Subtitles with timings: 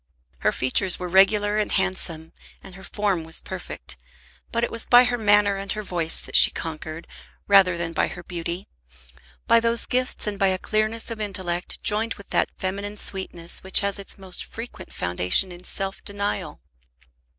[0.39, 3.97] Her features were regular and handsome, and her form was perfect;
[4.51, 7.05] but it was by her manner and her voice that she conquered,
[7.47, 8.67] rather than by her beauty,
[9.45, 13.81] by those gifts and by a clearness of intellect joined with that feminine sweetness which
[13.81, 16.61] has its most frequent foundation in self denial.